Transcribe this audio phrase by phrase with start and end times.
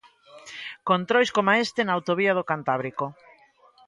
[0.89, 3.05] Controis coma este na autovía do Cantábrico.